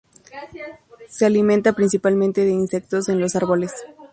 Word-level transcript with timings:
Se 1.09 1.27
alimenta 1.27 1.73
principalmente 1.73 2.43
de 2.43 2.49
insectos 2.49 3.07
en 3.07 3.19
los 3.21 3.35
árboles. 3.35 3.71